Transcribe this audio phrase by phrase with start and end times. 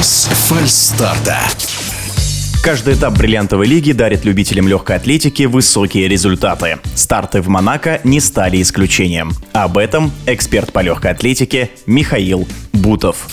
[0.00, 1.36] Без фальстарта.
[2.64, 6.78] Каждый этап бриллиантовой лиги дарит любителям легкой атлетики высокие результаты.
[6.94, 9.32] Старты в Монако не стали исключением.
[9.52, 13.26] Об этом эксперт по легкой атлетике Михаил Бутов.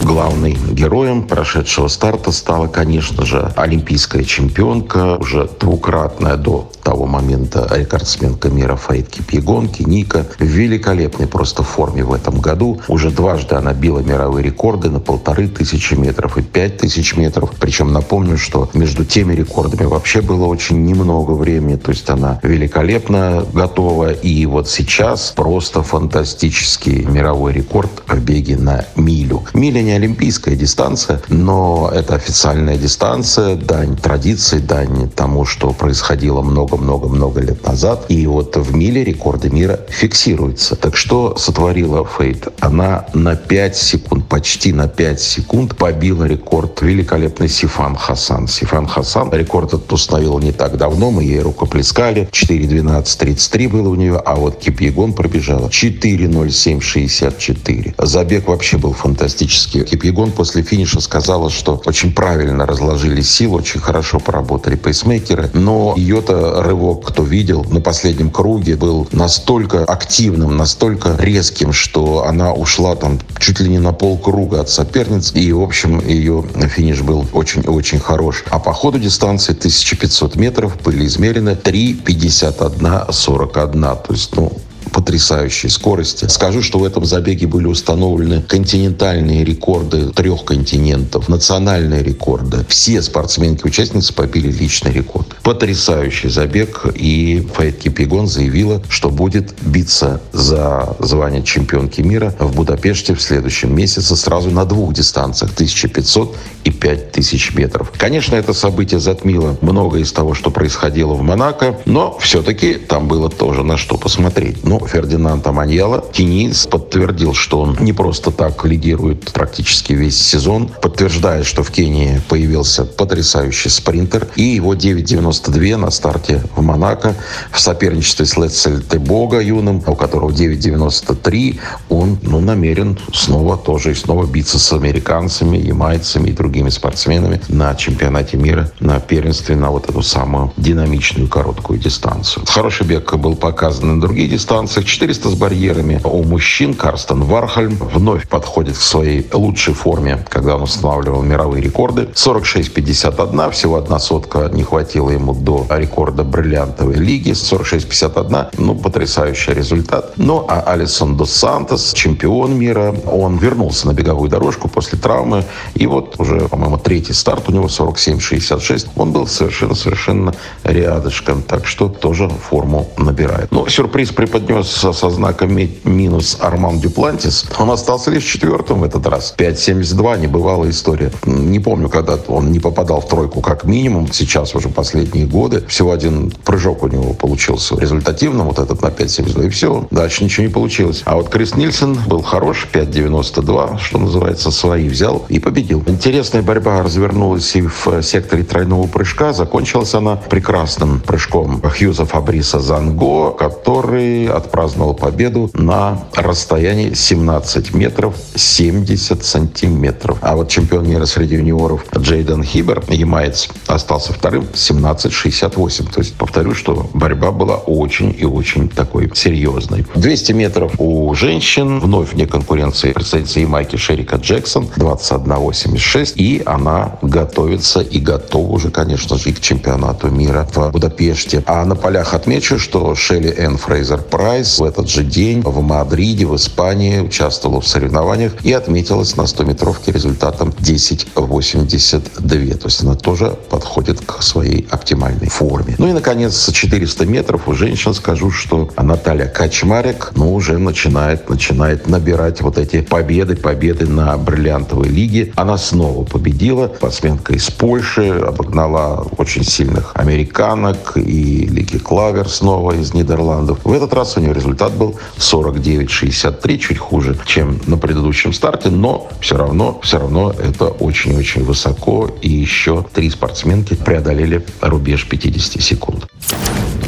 [0.00, 8.50] Главным героем прошедшего старта стала, конечно же, олимпийская чемпионка, уже двукратная до того момента рекордсменка
[8.50, 12.80] мира Фаид Кипьегонки, Ника, в великолепной просто форме в этом году.
[12.88, 17.50] Уже дважды она била мировые рекорды на полторы тысячи метров и пять тысяч метров.
[17.58, 21.76] Причем напомню, что между теми рекордами вообще было очень немного времени.
[21.76, 24.12] То есть она великолепно готова.
[24.12, 29.44] И вот сейчас просто фантастический мировой рекорд в беге на милю.
[29.54, 36.42] Миля не олимпийская дистанция, но это официальная дистанция, дань традиции, дань тому, что происходило
[36.76, 38.04] много-много-много лет назад.
[38.08, 40.74] И вот в миле рекорды мира фиксируются.
[40.76, 42.48] Так что сотворила Фейт?
[42.60, 48.48] Она на 5 секунд, почти на 5 секунд побила рекорд великолепный Сифан Хасан.
[48.48, 52.28] Сифан Хасан рекорд этот установил не так давно, мы ей рукоплескали.
[52.30, 57.94] 4.12.33 было у нее, а вот Кипьегон пробежала 4.07.64.
[57.98, 59.84] Забег вообще был фантастический.
[59.84, 66.62] Кипьегон после финиша сказала, что очень правильно разложили сил, очень хорошо поработали пейсмейкеры, но ее-то
[66.64, 73.20] рывок, кто видел, на последнем круге был настолько активным, настолько резким, что она ушла там
[73.38, 78.42] чуть ли не на полкруга от соперниц, и, в общем, ее финиш был очень-очень хорош.
[78.50, 84.52] А по ходу дистанции 1500 метров были измерены 3.51.41, то есть, ну,
[84.94, 86.26] потрясающей скорости.
[86.26, 92.64] Скажу, что в этом забеге были установлены континентальные рекорды трех континентов, национальные рекорды.
[92.68, 95.34] Все спортсменки-участницы побили личный рекорд.
[95.42, 96.86] Потрясающий забег.
[96.94, 103.74] И Фаид Кипигон заявила, что будет биться за звание чемпионки мира в Будапеште в следующем
[103.74, 107.92] месяце сразу на двух дистанциях 1500 и 5000 метров.
[107.98, 113.28] Конечно, это событие затмило многое из того, что происходило в Монако, но все-таки там было
[113.28, 114.64] тоже на что посмотреть.
[114.64, 121.46] Ну, Фердинанд Аманьяла, кенийц, подтвердил, что он не просто так лидирует практически весь сезон, подтверждает,
[121.46, 127.14] что в Кении появился потрясающий спринтер, и его 9.92 на старте в Монако
[127.50, 131.58] в соперничестве с Летцель Тебога юным, у которого 9.93,
[131.88, 137.74] он ну, намерен снова тоже и снова биться с американцами, ямайцами и другими спортсменами на
[137.74, 142.44] чемпионате мира, на первенстве на вот эту самую динамичную короткую дистанцию.
[142.46, 146.00] Хороший бег был показан на другие дистанции, дистанциях 400 с барьерами.
[146.04, 152.08] У мужчин Карстен Вархальм вновь подходит к своей лучшей форме, когда он устанавливал мировые рекорды.
[152.14, 157.30] 46-51, всего одна сотка не хватило ему до рекорда бриллиантовой лиги.
[157.30, 160.12] 46-51, ну, потрясающий результат.
[160.16, 165.44] Ну, а Алисон Дос Сантос, чемпион мира, он вернулся на беговую дорожку после травмы.
[165.74, 168.88] И вот уже, по-моему, третий старт у него 47-66.
[168.96, 171.42] Он был совершенно-совершенно рядышком.
[171.42, 173.52] Так что тоже форму набирает.
[173.52, 177.46] Но сюрприз преподнес со, со знаком минус Арман Дюплантис.
[177.58, 179.34] Он остался лишь четвертым в этот раз.
[179.36, 181.12] 5.72, небывалая история.
[181.24, 184.10] Не помню, когда он не попадал в тройку как минимум.
[184.12, 185.64] Сейчас уже последние годы.
[185.68, 189.86] Всего один прыжок у него получился результативным, вот этот на 5.72, и все.
[189.90, 191.02] Дальше ничего не получилось.
[191.04, 195.82] А вот Крис Нильсон был хорош, 5.92, что называется, свои взял и победил.
[195.86, 199.32] Интересная борьба развернулась и в секторе тройного прыжка.
[199.32, 208.14] Закончилась она прекрасным прыжком Хьюза Фабриса Занго, который от отпраздновал победу на расстоянии 17 метров
[208.36, 210.18] 70 сантиметров.
[210.20, 215.92] А вот чемпион мира среди юниоров Джейден Хибер, ямаец, остался вторым 17-68.
[215.92, 219.86] То есть повторю, что борьба была очень и очень такой серьезной.
[219.96, 221.80] 200 метров у женщин.
[221.80, 226.12] Вновь вне конкуренции представительница Ямайки Шерика Джексон 21-86.
[226.14, 231.42] И она готовится и готова уже, конечно же, и к чемпионату мира в Будапеште.
[231.46, 235.60] А на полях отмечу, что Шелли Энн Фрейзер Прайс Райс в этот же день в
[235.60, 242.56] Мадриде, в Испании участвовала в соревнованиях и отметилась на 100-метровке результатом 10.82.
[242.56, 245.76] То есть она тоже подходит к своей оптимальной форме.
[245.78, 251.86] Ну и, наконец, 400 метров у женщин скажу, что Наталья Качмарик, ну, уже начинает, начинает
[251.86, 255.32] набирать вот эти победы, победы на бриллиантовой лиге.
[255.36, 256.72] Она снова победила.
[256.76, 259.92] Спортсменка из Польши обогнала очень сильных
[260.34, 263.60] американок и Лики Клавер снова из Нидерландов.
[263.64, 269.08] В этот раз у нее результат был 49-63, чуть хуже, чем на предыдущем старте, но
[269.20, 272.10] все равно, все равно это очень-очень высоко.
[272.22, 276.06] И еще три спортсменки преодолели рубеж 50 секунд.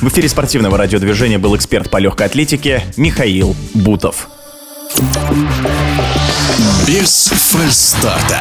[0.00, 4.28] В эфире спортивного радиодвижения был эксперт по легкой атлетике Михаил Бутов.
[6.86, 8.40] Без фальстарта.